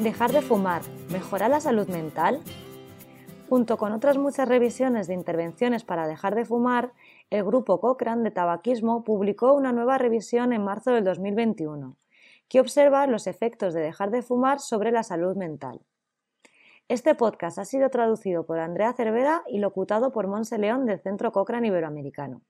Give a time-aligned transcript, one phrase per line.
[0.00, 2.40] Dejar de fumar, ¿mejora la salud mental?
[3.48, 6.92] Junto con otras muchas revisiones de intervenciones para dejar de fumar,
[7.30, 11.96] el grupo Cochrane de tabaquismo publicó una nueva revisión en marzo del 2021,
[12.48, 15.80] que observa los efectos de dejar de fumar sobre la salud mental.
[16.86, 21.32] Este podcast ha sido traducido por Andrea Cervera y locutado por Monse León del Centro
[21.32, 22.42] Cochrane Iberoamericano.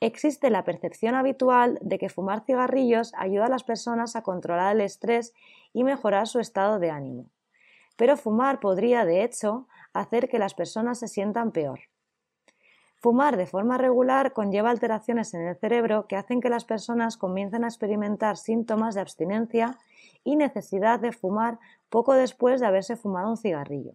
[0.00, 4.82] Existe la percepción habitual de que fumar cigarrillos ayuda a las personas a controlar el
[4.82, 5.34] estrés
[5.72, 7.30] y mejorar su estado de ánimo.
[7.96, 11.80] Pero fumar podría, de hecho, hacer que las personas se sientan peor.
[13.00, 17.62] Fumar de forma regular conlleva alteraciones en el cerebro que hacen que las personas comiencen
[17.62, 19.78] a experimentar síntomas de abstinencia
[20.24, 23.92] y necesidad de fumar poco después de haberse fumado un cigarrillo.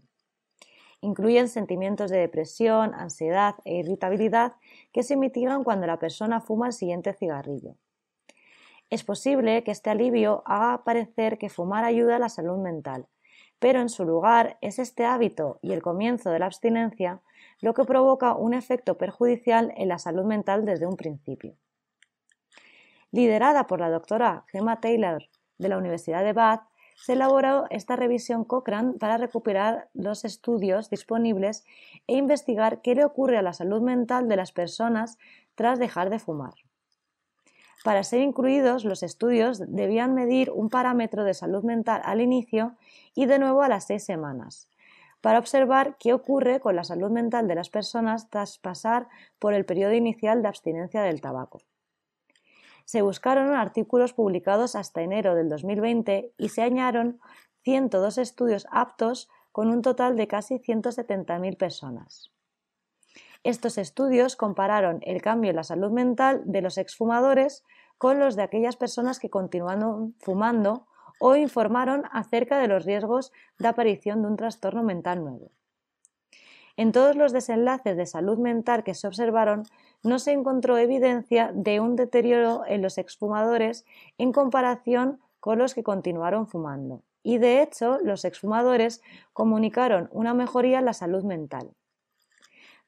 [1.02, 4.54] Incluyen sentimientos de depresión, ansiedad e irritabilidad
[4.94, 7.76] que se mitigan cuando la persona fuma el siguiente cigarrillo.
[8.94, 13.08] Es posible que este alivio haga parecer que fumar ayuda a la salud mental,
[13.58, 17.20] pero en su lugar es este hábito y el comienzo de la abstinencia
[17.60, 21.56] lo que provoca un efecto perjudicial en la salud mental desde un principio.
[23.10, 25.24] Liderada por la doctora Gemma Taylor
[25.58, 26.62] de la Universidad de Bath,
[26.96, 31.66] se elaboró esta revisión Cochrane para recuperar los estudios disponibles
[32.06, 35.18] e investigar qué le ocurre a la salud mental de las personas
[35.56, 36.54] tras dejar de fumar.
[37.84, 42.76] Para ser incluidos, los estudios debían medir un parámetro de salud mental al inicio
[43.14, 44.68] y de nuevo a las seis semanas,
[45.22, 49.66] para observar qué ocurre con la salud mental de las personas tras pasar por el
[49.66, 51.62] periodo inicial de abstinencia del tabaco
[52.86, 57.20] se buscaron artículos publicados hasta enero del 2020 y se añadieron
[57.64, 62.32] 102 estudios aptos con un total de casi 170.000 personas.
[63.44, 67.64] Estos estudios compararon el cambio en la salud mental de los exfumadores
[67.98, 70.88] con los de aquellas personas que continuaron fumando
[71.20, 75.52] o informaron acerca de los riesgos de aparición de un trastorno mental nuevo.
[76.76, 79.64] En todos los desenlaces de salud mental que se observaron
[80.04, 83.86] no se encontró evidencia de un deterioro en los exfumadores
[84.18, 87.04] en comparación con los que continuaron fumando.
[87.22, 89.02] Y de hecho, los exfumadores
[89.34, 91.70] comunicaron una mejoría en la salud mental.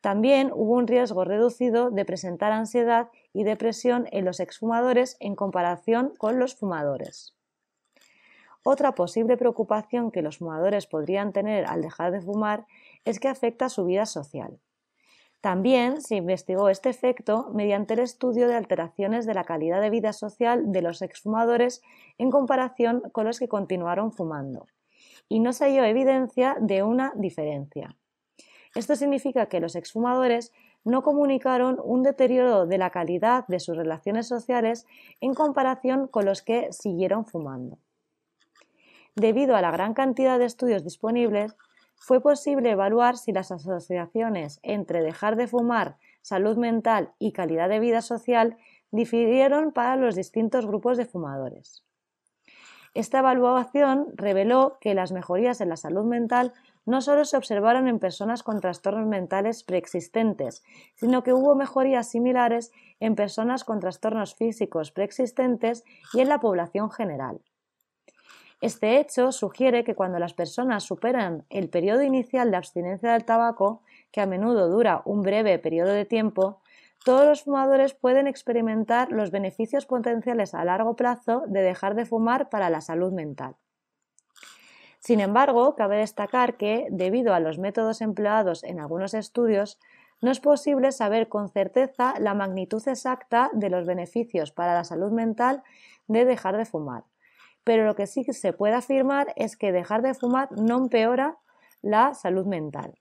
[0.06, 6.14] También hubo un riesgo reducido de presentar ansiedad y depresión en los exfumadores en comparación
[6.20, 7.36] con los fumadores.
[8.62, 12.68] Otra posible preocupación que los fumadores podrían tener al dejar de fumar
[13.04, 14.60] es que afecta a su vida social.
[15.42, 20.14] También se investigó este efecto mediante el estudio de alteraciones de la calidad de vida
[20.14, 21.82] social de los exfumadores
[22.20, 24.68] en comparación con los que continuaron fumando,
[25.28, 27.98] y no se halló evidencia de una diferencia.
[28.76, 30.52] Esto significa que los exfumadores
[30.84, 34.86] no comunicaron un deterioro de la calidad de sus relaciones sociales
[35.22, 37.80] en comparación con los que siguieron fumando.
[39.16, 41.56] Debido a la gran cantidad de estudios disponibles,
[41.96, 47.80] fue posible evaluar si las asociaciones entre dejar de fumar, salud mental y calidad de
[47.80, 48.58] vida social
[48.92, 51.86] difirieron para los distintos grupos de fumadores.
[52.96, 56.54] Esta evaluación reveló que las mejorías en la salud mental
[56.86, 60.64] no solo se observaron en personas con trastornos mentales preexistentes,
[60.96, 65.84] sino que hubo mejorías similares en personas con trastornos físicos preexistentes
[66.14, 67.42] y en la población general.
[68.62, 73.82] Este hecho sugiere que cuando las personas superan el periodo inicial de abstinencia del tabaco,
[74.14, 76.62] que a menudo dura un breve periodo de tiempo,
[77.04, 82.50] todos los fumadores pueden experimentar los beneficios potenciales a largo plazo de dejar de fumar
[82.50, 83.56] para la salud mental.
[85.00, 89.80] Sin embargo, cabe destacar que, debido a los métodos empleados en algunos estudios,
[90.22, 95.12] no es posible saber con certeza la magnitud exacta de los beneficios para la salud
[95.12, 95.62] mental
[96.08, 97.04] de dejar de fumar
[97.66, 101.40] pero lo que sí se puede afirmar es que dejar de fumar no empeora
[101.82, 102.94] la salud mental.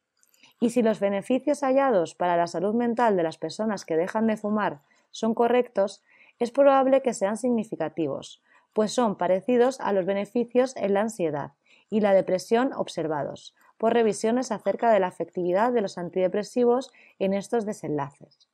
[0.61, 4.37] Y si los beneficios hallados para la salud mental de las personas que dejan de
[4.37, 6.03] fumar son correctos,
[6.39, 8.43] es probable que sean significativos,
[8.73, 11.53] pues son parecidos a los beneficios en la ansiedad
[11.91, 17.67] y la depresión observados, por revisiones acerca de la efectividad de los antidepresivos en estos
[17.67, 18.49] desenlaces.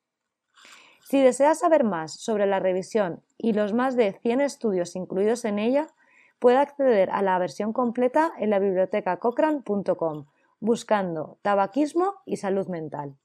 [1.05, 5.59] Si deseas saber más sobre la revisión y los más de 100 estudios incluidos en
[5.59, 5.89] ella,
[6.39, 10.27] puede acceder a la versión completa en la biblioteca cochrane.com
[10.61, 13.17] buscando tabaquismo y salud mental.